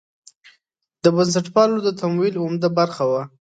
[1.03, 3.21] د بنسټپالو د تمویل عمده برخه وه.